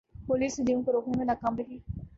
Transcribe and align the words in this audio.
police 0.27 0.59
ہجوم 0.59 0.81
کو 0.83 0.91
روکنے 0.91 1.17
میں 1.17 1.25
ناکام 1.25 1.55
رہی 1.57 1.77